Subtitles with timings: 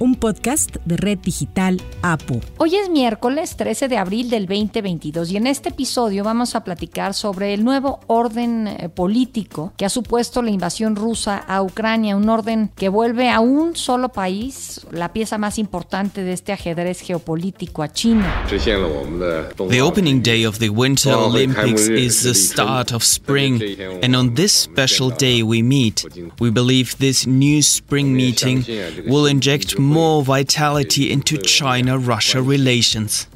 [0.00, 2.40] un podcast de Red Digital APU.
[2.56, 7.12] Hoy es miércoles 13 de abril del 2022 y en este episodio vamos a platicar
[7.12, 12.30] sobre el nuevo orden eh, político que ha supuesto la invasión rusa a Ucrania, un
[12.30, 17.82] orden que vuelve a un solo país, la pieza más importante de este ajedrez geopolítico
[17.82, 18.44] a China.
[18.48, 23.60] The opening day of the Winter Olympics is the start of spring,
[24.02, 26.06] and on this special day we meet.
[26.40, 28.64] We believe this new spring meeting
[29.06, 33.28] will inject more vitality into China-Russia relations.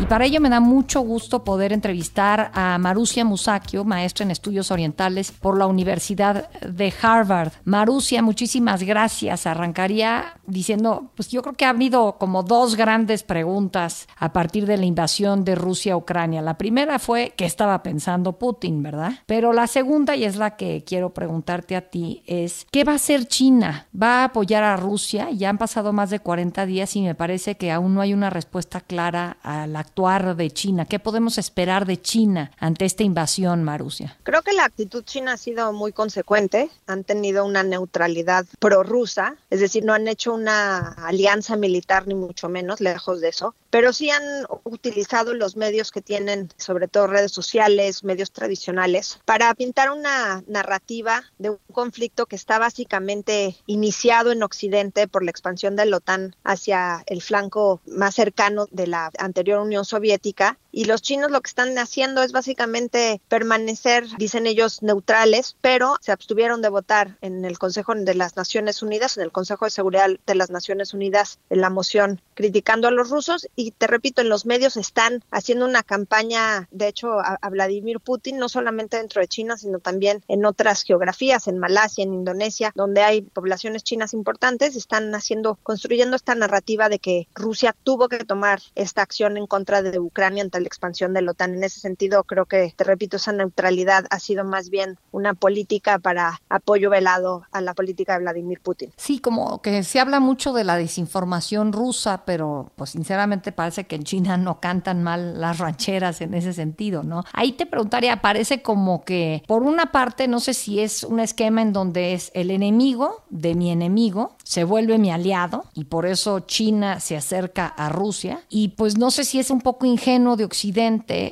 [0.00, 4.70] Y para ello me da mucho gusto poder entrevistar a Marusia Musakio, maestra en estudios
[4.70, 7.52] orientales por la Universidad de Harvard.
[7.64, 9.46] Marusia, muchísimas gracias.
[9.46, 14.76] Arrancaría diciendo, pues yo creo que ha habido como dos grandes preguntas a partir de
[14.76, 16.42] la invasión de Rusia a Ucrania.
[16.42, 19.12] La primera fue qué estaba pensando Putin, ¿verdad?
[19.26, 22.96] Pero la segunda, y es la que quiero preguntarte a ti, es ¿qué va a
[22.96, 23.88] hacer China?
[24.00, 25.07] ¿Va a apoyar a Rusia?
[25.12, 28.30] Ya han pasado más de 40 días y me parece que aún no hay una
[28.30, 30.84] respuesta clara al actuar de China.
[30.84, 34.16] ¿Qué podemos esperar de China ante esta invasión, Marusia?
[34.22, 36.70] Creo que la actitud china ha sido muy consecuente.
[36.86, 42.48] Han tenido una neutralidad prorrusa, es decir, no han hecho una alianza militar ni mucho
[42.48, 44.22] menos, lejos de eso, pero sí han
[44.64, 51.24] utilizado los medios que tienen, sobre todo redes sociales, medios tradicionales, para pintar una narrativa
[51.38, 56.34] de un conflicto que está básicamente iniciado en Occidente por la expansión de la OTAN
[56.44, 61.48] hacia el flanco más cercano de la anterior Unión Soviética y los chinos lo que
[61.48, 67.58] están haciendo es básicamente permanecer, dicen ellos, neutrales, pero se abstuvieron de votar en el
[67.58, 71.62] Consejo de las Naciones Unidas, en el Consejo de Seguridad de las Naciones Unidas, en
[71.62, 73.48] la moción criticando a los rusos.
[73.56, 78.38] Y te repito, en los medios están haciendo una campaña, de hecho, a, Vladimir Putin,
[78.38, 83.02] no solamente dentro de China, sino también en otras geografías, en Malasia, en Indonesia, donde
[83.02, 88.60] hay poblaciones chinas importantes, están haciendo, construyendo esta narrativa de que Rusia tuvo que tomar
[88.76, 91.54] esta acción en contra de Ucrania ante expansión de la OTAN.
[91.54, 95.98] En ese sentido, creo que, te repito, esa neutralidad ha sido más bien una política
[95.98, 98.92] para apoyo velado a la política de Vladimir Putin.
[98.96, 103.96] Sí, como que se habla mucho de la desinformación rusa, pero pues sinceramente parece que
[103.96, 107.24] en China no cantan mal las rancheras en ese sentido, ¿no?
[107.32, 111.62] Ahí te preguntaría, parece como que por una parte, no sé si es un esquema
[111.62, 116.40] en donde es el enemigo de mi enemigo, se vuelve mi aliado y por eso
[116.40, 120.44] China se acerca a Rusia y pues no sé si es un poco ingenuo de
[120.44, 120.57] Occidente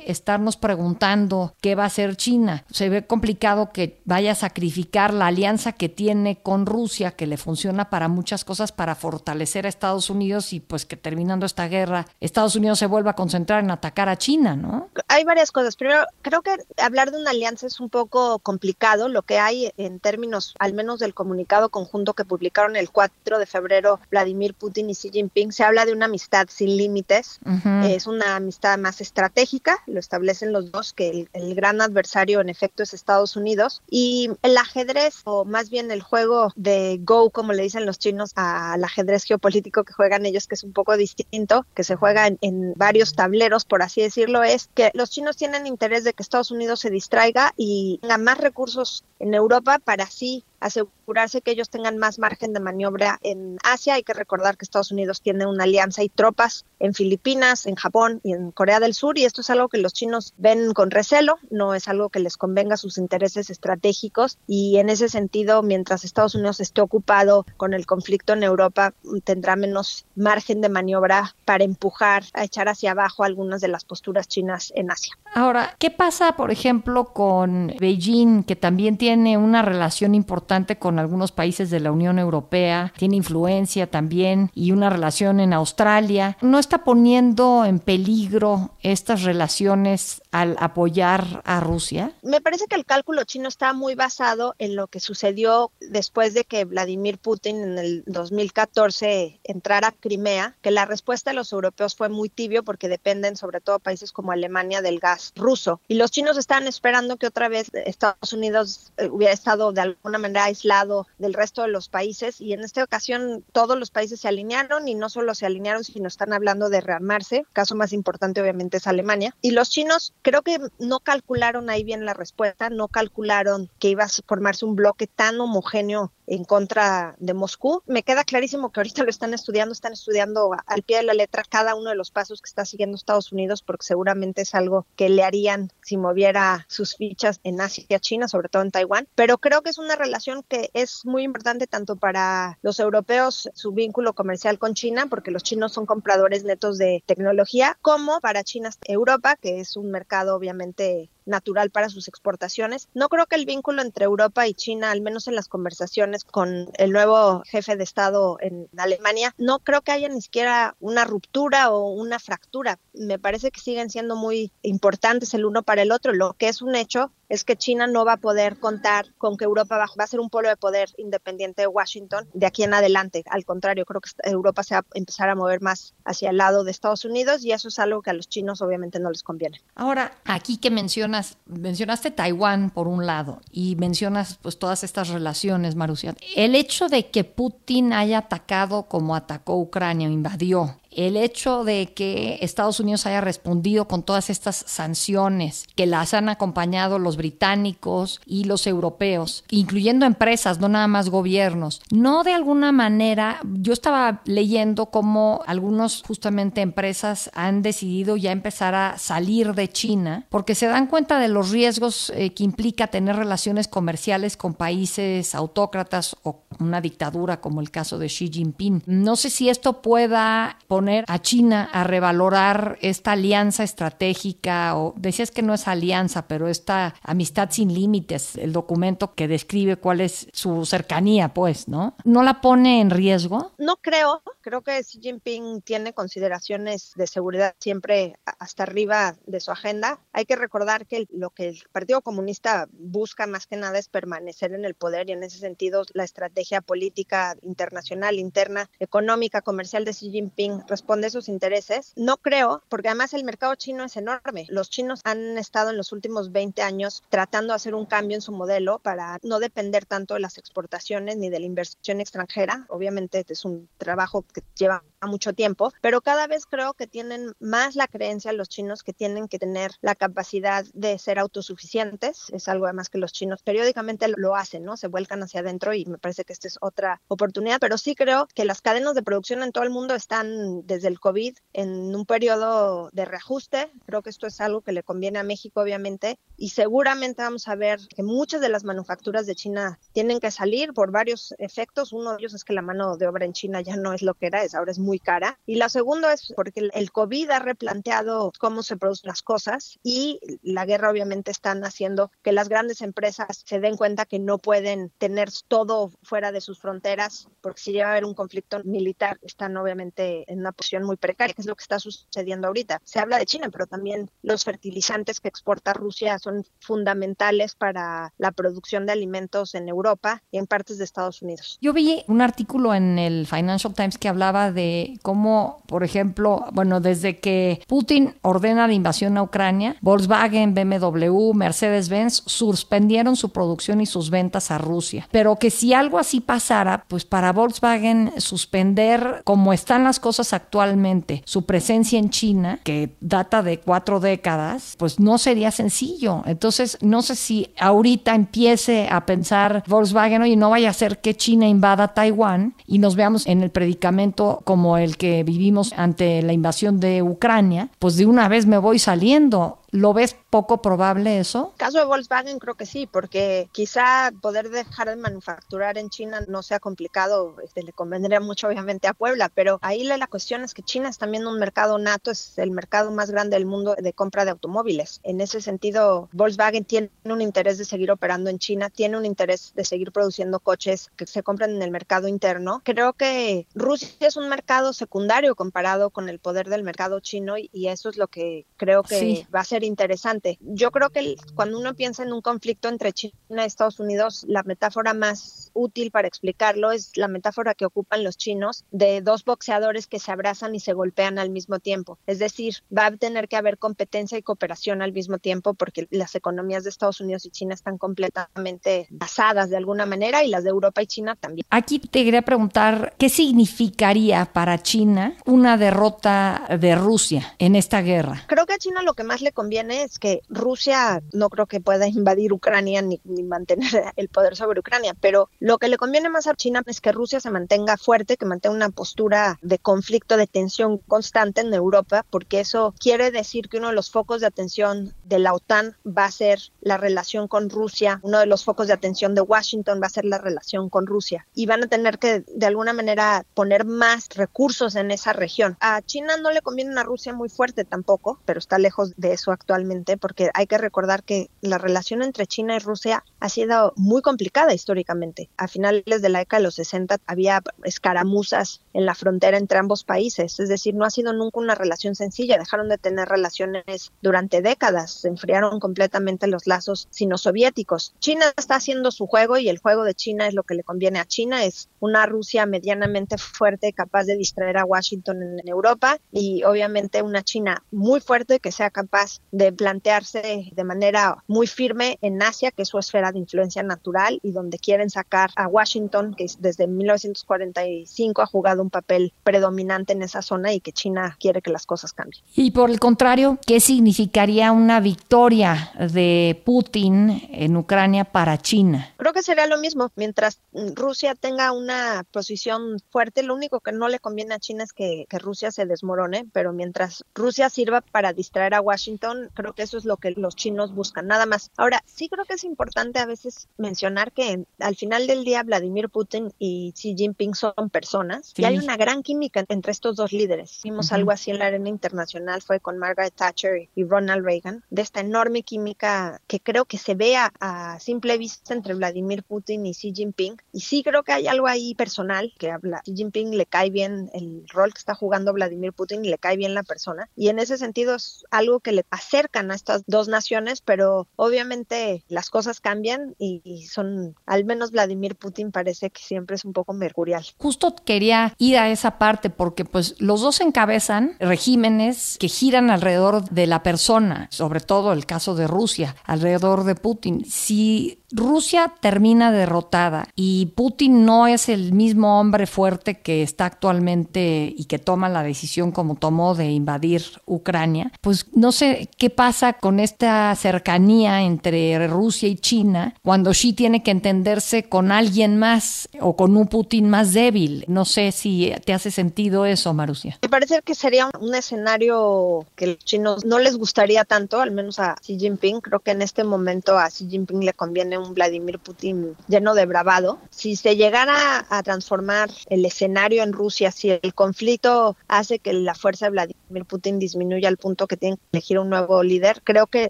[0.07, 2.65] estarnos preguntando qué va a hacer China.
[2.71, 7.37] Se ve complicado que vaya a sacrificar la alianza que tiene con Rusia, que le
[7.37, 12.07] funciona para muchas cosas, para fortalecer a Estados Unidos y pues que terminando esta guerra,
[12.19, 14.89] Estados Unidos se vuelva a concentrar en atacar a China, ¿no?
[15.07, 15.75] Hay varias cosas.
[15.75, 19.09] Primero, creo que hablar de una alianza es un poco complicado.
[19.09, 23.45] Lo que hay en términos, al menos del comunicado conjunto que publicaron el 4 de
[23.45, 27.39] febrero Vladimir Putin y Xi Jinping, se habla de una amistad sin límites.
[27.83, 32.83] Es una amistad más estratégica, lo establecen los dos, que el, gran adversario en efecto
[32.83, 33.81] es Estados Unidos.
[33.89, 38.31] Y el ajedrez, o más bien el juego de Go, como le dicen los chinos,
[38.35, 42.37] al ajedrez geopolítico que juegan ellos, que es un poco distinto, que se juega en,
[42.41, 46.51] en varios tableros, por así decirlo, es que los chinos tienen interés de que Estados
[46.51, 51.97] Unidos se distraiga y tenga más recursos en Europa para así asegurarse que ellos tengan
[51.97, 53.95] más margen de maniobra en Asia.
[53.95, 58.19] Hay que recordar que Estados Unidos tiene una alianza y tropas en Filipinas, en Japón
[58.23, 61.37] y en Corea del Sur y esto es algo que los chinos ven con recelo,
[61.49, 66.35] no es algo que les convenga sus intereses estratégicos y en ese sentido, mientras Estados
[66.35, 68.93] Unidos esté ocupado con el conflicto en Europa,
[69.23, 74.27] tendrá menos margen de maniobra para empujar a echar hacia abajo algunas de las posturas
[74.27, 75.17] chinas en Asia.
[75.33, 80.46] Ahora, ¿qué pasa, por ejemplo, con Beijing, que también tiene una relación importante
[80.79, 86.37] con algunos países de la Unión Europea, tiene influencia también y una relación en Australia?
[86.41, 92.13] ¿No está poniendo en peligro estas relaciones al apoyar a Rusia?
[92.23, 96.45] Me parece que el cálculo chino está muy basado en lo que sucedió después de
[96.45, 101.95] que Vladimir Putin en el 2014 entrara a Crimea, que la respuesta de los europeos
[101.95, 105.81] fue muy tibio porque dependen sobre todo países como Alemania del gas ruso.
[105.87, 110.17] Y los chinos estaban esperando que otra vez Estados Unidos eh, hubiera estado de alguna
[110.17, 114.27] manera aislado del resto de los países y en esta ocasión todos los países se
[114.27, 117.37] alinearon y no solo se alinearon, sino están hablando de rearmarse.
[117.37, 119.35] El caso más importante obviamente es Alemania.
[119.41, 124.03] Y los chinos creo que no calcularon ahí bien la respuesta, no calcularon que iba
[124.03, 127.81] a formarse un bloque tan homogéneo en contra de Moscú.
[127.87, 131.43] Me queda clarísimo que ahorita lo están estudiando, están estudiando al pie de la letra
[131.49, 135.09] cada uno de los pasos que está siguiendo Estados Unidos, porque seguramente es algo que
[135.09, 139.07] le harían si moviera sus fichas en Asia, China, sobre todo en Taiwán.
[139.15, 143.71] Pero creo que es una relación que es muy importante tanto para los europeos, su
[143.71, 148.69] vínculo comercial con China, porque los chinos son compradores netos de tecnología, como para China,
[148.87, 152.87] Europa, que es un mercado obviamente natural para sus exportaciones.
[152.93, 156.69] No creo que el vínculo entre Europa y China, al menos en las conversaciones con
[156.77, 161.71] el nuevo jefe de Estado en Alemania, no creo que haya ni siquiera una ruptura
[161.71, 162.79] o una fractura.
[162.93, 166.13] Me parece que siguen siendo muy importantes el uno para el otro.
[166.13, 169.45] Lo que es un hecho es que China no va a poder contar con que
[169.45, 173.23] Europa va, a ser un polo de poder independiente de Washington de aquí en adelante.
[173.29, 176.63] Al contrario, creo que Europa se va a empezar a mover más hacia el lado
[176.63, 179.61] de Estados Unidos y eso es algo que a los chinos obviamente no les conviene.
[179.75, 185.75] Ahora, aquí que menciona mencionaste Taiwán por un lado y mencionas pues todas estas relaciones,
[185.75, 186.15] Marusia.
[186.35, 192.39] El hecho de que Putin haya atacado como atacó Ucrania, invadió, el hecho de que
[192.41, 198.43] Estados Unidos haya respondido con todas estas sanciones que las han acompañado los británicos y
[198.43, 204.87] los europeos, incluyendo empresas, no nada más gobiernos, no de alguna manera, yo estaba leyendo
[204.87, 210.87] cómo algunos justamente empresas han decidido ya empezar a salir de China porque se dan
[210.87, 216.81] cuenta de los riesgos eh, que implica tener relaciones comerciales con países autócratas o una
[216.81, 218.83] dictadura como el caso de Xi Jinping.
[218.85, 225.31] No sé si esto pueda poner a China a revalorar esta alianza estratégica, o decías
[225.31, 230.27] que no es alianza, pero esta amistad sin límites, el documento que describe cuál es
[230.33, 231.95] su cercanía, pues, ¿no?
[232.03, 233.51] ¿No la pone en riesgo?
[233.57, 239.51] No creo, creo que Xi Jinping tiene consideraciones de seguridad siempre hasta arriba de su
[239.51, 239.99] agenda.
[240.13, 244.53] Hay que recordar que lo que el Partido Comunista busca más que nada es permanecer
[244.53, 249.93] en el poder y en ese sentido la estrategia política internacional, interna, económica, comercial de
[249.93, 251.93] Xi Jinping responde a sus intereses.
[251.95, 254.45] No creo, porque además el mercado chino es enorme.
[254.49, 258.21] Los chinos han estado en los últimos 20 años tratando de hacer un cambio en
[258.21, 262.65] su modelo para no depender tanto de las exportaciones ni de la inversión extranjera.
[262.69, 267.75] Obviamente es un trabajo que lleva mucho tiempo, pero cada vez creo que tienen más
[267.75, 272.31] la creencia los chinos que tienen que tener la capacidad de ser autosuficientes.
[272.31, 274.77] Es algo además que los chinos periódicamente lo hacen, ¿no?
[274.77, 278.27] Se vuelcan hacia adentro y me parece que esta es otra oportunidad, pero sí creo
[278.33, 282.05] que las cadenas de producción en todo el mundo están desde el COVID en un
[282.05, 283.69] periodo de reajuste.
[283.85, 287.55] Creo que esto es algo que le conviene a México, obviamente, y seguramente vamos a
[287.55, 291.93] ver que muchas de las manufacturas de China tienen que salir por varios efectos.
[291.93, 294.13] Uno de ellos es que la mano de obra en China ya no es lo
[294.13, 295.37] que era, es ahora es muy cara.
[295.45, 300.19] Y la segunda es porque el COVID ha replanteado cómo se producen las cosas y
[300.41, 304.91] la guerra obviamente están haciendo que las grandes empresas se den cuenta que no pueden
[304.97, 309.57] tener todo fuera de sus fronteras, porque si llega a haber un conflicto militar, están
[309.57, 312.79] obviamente en una posición muy precaria, que es lo que está sucediendo ahorita.
[312.83, 318.31] Se habla de China, pero también los fertilizantes que exporta Rusia son fundamentales para la
[318.31, 321.57] producción de alimentos en Europa y en partes de Estados Unidos.
[321.61, 326.79] Yo vi un artículo en el Financial Times que hablaba de cómo, por ejemplo, bueno,
[326.79, 333.85] desde que Putin ordena la invasión a Ucrania, Volkswagen, BMW, Mercedes-Benz suspendieron su producción y
[333.85, 335.07] sus ventas a Rusia.
[335.11, 341.21] Pero que si algo así pasara, pues para Volkswagen suspender como están las cosas actualmente,
[341.25, 346.23] su presencia en China, que data de cuatro décadas, pues no sería sencillo.
[346.25, 351.15] Entonces, no sé si ahorita empiece a pensar Volkswagen, oye, no vaya a ser que
[351.15, 356.33] China invada Taiwán y nos veamos en el predicamento como el que vivimos ante la
[356.33, 359.56] invasión de Ucrania, pues de una vez me voy saliendo.
[359.71, 361.53] ¿Lo ves poco probable eso?
[361.57, 366.41] Caso de Volkswagen creo que sí, porque quizá poder dejar de manufacturar en China no
[366.41, 370.63] sea complicado, este, le convendría mucho obviamente a Puebla, pero ahí la cuestión es que
[370.63, 374.25] China es también un mercado nato, es el mercado más grande del mundo de compra
[374.25, 375.01] de automóviles.
[375.03, 379.53] En ese sentido, Volkswagen tiene un interés de seguir operando en China, tiene un interés
[379.55, 382.61] de seguir produciendo coches que se compran en el mercado interno.
[382.63, 387.67] Creo que Rusia es un mercado secundario comparado con el poder del mercado chino y
[387.67, 390.37] eso es lo que creo que va a ser interesante.
[390.41, 394.43] Yo creo que cuando uno piensa en un conflicto entre China y Estados Unidos, la
[394.43, 399.87] metáfora más útil para explicarlo es la metáfora que ocupan los chinos de dos boxeadores
[399.87, 401.99] que se abrazan y se golpean al mismo tiempo.
[402.07, 406.15] Es decir, va a tener que haber competencia y cooperación al mismo tiempo porque las
[406.15, 410.49] economías de Estados Unidos y China están completamente basadas de alguna manera y las de
[410.49, 411.45] Europa y China también.
[411.49, 418.23] Aquí te quería preguntar, ¿qué significaría para China una derrota de Rusia en esta guerra?
[418.27, 421.45] Creo que a China lo que más le conviene conviene es que Rusia no creo
[421.45, 425.77] que pueda invadir Ucrania ni, ni, mantener el poder sobre Ucrania, pero lo que le
[425.77, 429.57] conviene más a China es que Rusia se mantenga fuerte, que mantenga una postura de
[429.57, 434.19] conflicto, de tensión constante en Europa, porque eso quiere decir que uno de los focos
[434.19, 438.43] de atención de la OTAN va a ser la relación con Rusia, uno de los
[438.43, 441.67] focos de atención de Washington va a ser la relación con Rusia y van a
[441.67, 445.55] tener que de alguna manera poner más recursos en esa región.
[445.61, 449.36] A China no le conviene una Rusia muy fuerte tampoco, pero está lejos de eso
[449.37, 454.01] actualmente porque hay que recordar que la relación entre China y Rusia ha sido muy
[454.01, 455.29] complicada históricamente.
[455.37, 459.83] A finales de la década de los 60 había escaramuzas en la frontera entre ambos
[459.83, 464.41] países, es decir, no ha sido nunca una relación sencilla, dejaron de tener relaciones durante
[464.41, 467.93] décadas, se enfriaron completamente los lazos sino-soviéticos.
[467.99, 470.99] China está haciendo su juego y el juego de China es lo que le conviene
[470.99, 476.43] a China, es una Rusia medianamente fuerte, capaz de distraer a Washington en Europa y
[476.43, 482.21] obviamente una China muy fuerte que sea capaz de plantearse de manera muy firme en
[482.21, 486.27] Asia, que es su esfera de influencia natural y donde quieren sacar a Washington, que
[486.39, 491.51] desde 1945 ha jugado un papel predominante en esa zona y que China quiere que
[491.51, 492.23] las cosas cambien.
[492.35, 498.93] Y por el contrario, ¿qué significaría una victoria de Putin en Ucrania para China?
[498.97, 499.91] Creo que sería lo mismo.
[499.95, 504.73] Mientras Rusia tenga una posición fuerte, lo único que no le conviene a China es
[504.73, 509.63] que, que Rusia se desmorone, pero mientras Rusia sirva para distraer a Washington, creo que
[509.63, 511.51] eso es lo que los chinos buscan, nada más.
[511.57, 515.89] Ahora, sí creo que es importante a veces mencionar que al final del día Vladimir
[515.89, 518.41] Putin y Xi Jinping son personas sí.
[518.41, 520.61] y hay una gran química entre estos dos líderes.
[520.63, 520.95] Vimos uh -huh.
[520.95, 524.99] algo así en la arena internacional, fue con Margaret Thatcher y Ronald Reagan, de esta
[525.01, 529.73] enorme química que creo que se ve a, a simple vista entre Vladimir Putin y
[529.73, 530.37] Xi Jinping.
[530.51, 532.81] Y sí creo que hay algo ahí personal que habla.
[532.85, 536.37] Xi Jinping le cae bien el rol que está jugando Vladimir Putin y le cae
[536.37, 537.09] bien la persona.
[537.15, 542.03] Y en ese sentido es algo que le acercan a estas dos naciones, pero obviamente
[542.09, 546.73] las cosas cambian y, son, al menos Vladimir Putin parece que siempre es un poco
[546.73, 547.25] mercurial.
[547.37, 553.29] Justo quería ir a esa parte porque pues los dos encabezan regímenes que giran alrededor
[553.29, 557.25] de la persona, sobre todo el caso de Rusia, alrededor de Putin.
[557.25, 564.53] Si Rusia termina derrotada y Putin no es el mismo hombre fuerte que está actualmente
[564.55, 569.53] y que toma la decisión como tomó de invadir Ucrania, pues no sé qué pasa
[569.53, 575.89] con esta cercanía entre Rusia y China cuando Xi tiene que entenderse con alguien más
[575.99, 577.65] o con un Putin más débil.
[577.67, 580.17] No sé si te hace sentido eso, Marusia.
[580.21, 584.79] Me parece que sería un escenario que los chinos no les gustaría tanto, al menos
[584.79, 585.61] a Xi Jinping.
[585.61, 589.65] Creo que en este momento a Xi Jinping le conviene un Vladimir Putin lleno de
[589.65, 590.19] bravado.
[590.29, 595.75] Si se llegara a transformar el escenario en Rusia, si el conflicto hace que la
[595.75, 599.67] fuerza de Vladimir Putin disminuya al punto que tienen que elegir un nuevo líder, creo
[599.67, 599.89] que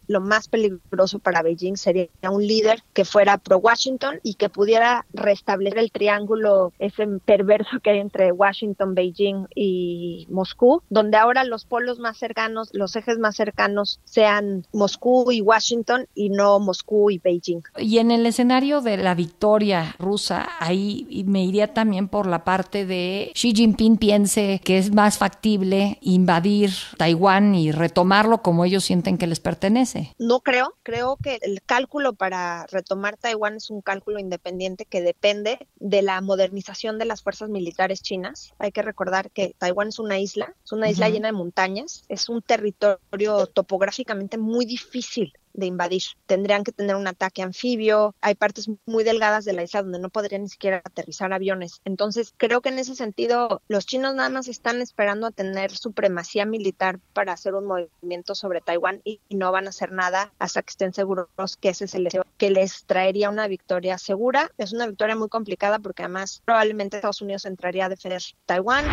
[0.07, 5.05] lo más peligroso para Beijing sería un líder que fuera pro Washington y que pudiera
[5.13, 11.65] restablecer el triángulo ese perverso que hay entre Washington, Beijing y Moscú, donde ahora los
[11.65, 17.19] polos más cercanos, los ejes más cercanos sean Moscú y Washington y no Moscú y
[17.19, 17.61] Beijing.
[17.97, 23.31] En el escenario de la victoria rusa, ahí me iría también por la parte de
[23.33, 29.27] Xi Jinping piense que es más factible invadir Taiwán y retomarlo como ellos sienten que
[29.27, 30.13] les pertenece.
[30.17, 35.67] No creo, creo que el cálculo para retomar Taiwán es un cálculo independiente que depende
[35.79, 38.53] de la modernización de las fuerzas militares chinas.
[38.59, 41.13] Hay que recordar que Taiwán es una isla, es una isla uh -huh.
[41.13, 46.03] llena de montañas, es un territorio topográficamente muy difícil de invadir.
[46.25, 48.15] Tendrían que tener un ataque anfibio.
[48.21, 51.81] Hay partes muy delgadas de la isla donde no podrían ni siquiera aterrizar aviones.
[51.85, 56.45] Entonces, creo que en ese sentido, los chinos nada más están esperando a tener supremacía
[56.45, 60.61] militar para hacer un movimiento sobre Taiwán y, y no van a hacer nada hasta
[60.61, 61.27] que estén seguros
[61.59, 64.51] que ese es el deseo que les traería una victoria segura.
[64.57, 68.85] Es una victoria muy complicada porque además probablemente Estados Unidos entraría a defender Taiwán.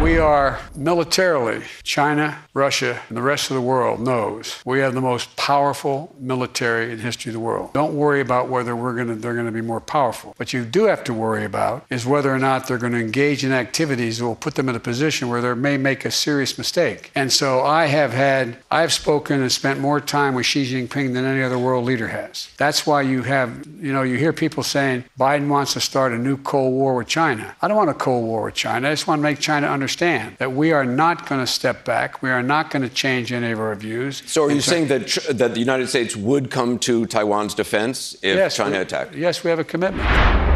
[0.00, 5.00] We are militarily, China, Russia, and the rest of the world knows we have the
[5.00, 5.87] most powerful
[6.18, 7.72] military in history of the world.
[7.72, 10.34] Don't worry about whether we're going to they're going to be more powerful.
[10.36, 13.44] What you do have to worry about is whether or not they're going to engage
[13.44, 16.58] in activities that will put them in a position where they may make a serious
[16.58, 17.10] mistake.
[17.14, 21.24] And so I have had I've spoken and spent more time with Xi Jinping than
[21.24, 22.48] any other world leader has.
[22.56, 26.18] That's why you have you know you hear people saying Biden wants to start a
[26.18, 27.54] new cold war with China.
[27.62, 28.88] I don't want a cold war with China.
[28.88, 32.22] I just want to make China understand that we are not going to step back.
[32.22, 34.22] We are not going to change any of our views.
[34.26, 38.36] So are you saying that that the United States would come to Taiwan's defense if
[38.36, 39.14] yes, China we, attacked?
[39.14, 40.02] Yes, we have a commitment.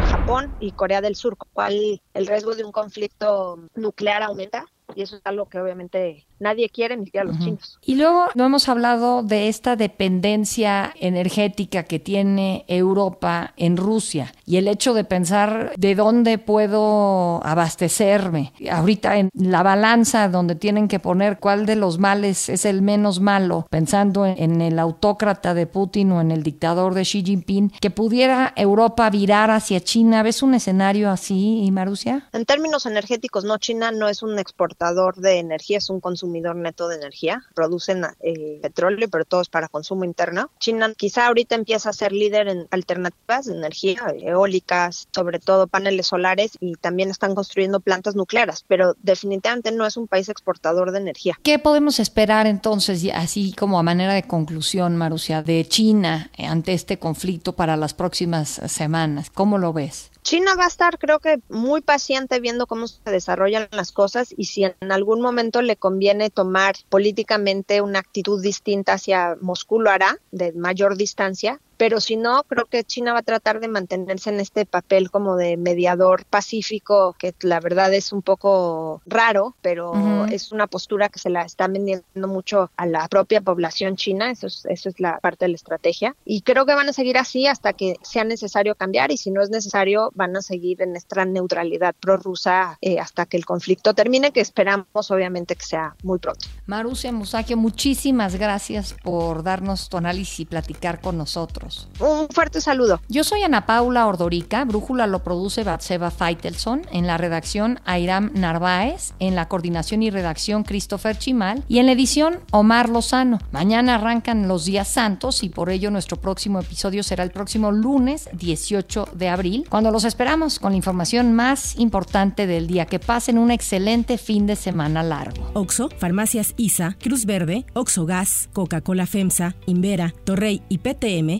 [0.09, 5.15] Japón y Corea del Sur, cual el riesgo de un conflicto nuclear aumenta y eso
[5.15, 7.79] es algo que obviamente nadie quiere, ni siquiera los chinos.
[7.81, 14.57] Y luego no hemos hablado de esta dependencia energética que tiene Europa en Rusia y
[14.57, 18.53] el hecho de pensar de dónde puedo abastecerme.
[18.69, 23.19] Ahorita en la balanza donde tienen que poner cuál de los males es el menos
[23.19, 27.89] malo, pensando en el autócrata de Putin o en el dictador de Xi Jinping, que
[27.89, 30.23] pudiera Europa virar hacia China.
[30.23, 32.27] ¿Ves un escenario así, Marusia?
[32.33, 34.82] En términos energéticos, no, China no es un exportador
[35.15, 37.43] de energía, es un consumidor neto de energía.
[37.55, 40.49] Producen eh, petróleo, pero todo es para consumo interno.
[40.59, 46.07] China quizá ahorita empieza a ser líder en alternativas de energía, eólicas, sobre todo paneles
[46.07, 50.99] solares y también están construyendo plantas nucleares, pero definitivamente no es un país exportador de
[50.99, 51.37] energía.
[51.43, 56.99] ¿Qué podemos esperar entonces, así como a manera de conclusión, Marusia, de China ante este
[56.99, 59.29] conflicto para las próximas semanas?
[59.29, 60.12] ¿Cómo lo ves?
[60.23, 64.45] China va a estar, creo que, muy paciente viendo cómo se desarrollan las cosas y
[64.45, 70.17] si en algún momento le conviene tomar políticamente una actitud distinta hacia Moscú, lo hará
[70.31, 74.39] de mayor distancia pero si no, creo que China va a tratar de mantenerse en
[74.39, 80.51] este papel como de mediador pacífico, que la verdad es un poco raro, pero es
[80.51, 84.65] una postura que se la está vendiendo mucho a la propia población china, eso es,
[84.65, 86.15] eso es la parte de la estrategia.
[86.25, 89.41] Y creo que van a seguir así hasta que sea necesario cambiar y si no
[89.41, 94.31] es necesario, van a seguir en esta neutralidad prorrusa eh, hasta que el conflicto termine,
[94.31, 96.47] que esperamos obviamente que sea muy pronto.
[96.65, 101.17] Marusia Musakio, muchísimas gracias por darnos tu análisis y platicar con
[101.63, 101.87] nosotros.
[101.99, 103.01] Un fuerte saludo.
[103.09, 109.13] Yo soy Ana Paula Ordorica, Brújula lo produce Batseba Feitelson, en la redacción Airam Narváez,
[109.19, 113.39] en la coordinación y redacción Christopher Chimal y en la edición Omar Lozano.
[113.51, 118.29] Mañana arrancan los días santos y por ello nuestro próximo episodio será el próximo lunes
[118.33, 122.85] 18 de abril, cuando los esperamos con la información más importante del día.
[122.85, 125.49] Que pasen un excelente fin de semana largo.
[125.53, 131.39] Oxo, Farmacias ISA, Cruz Verde, Oxo Gas, Coca-Cola FEMSA, Invera, Torrey y PTM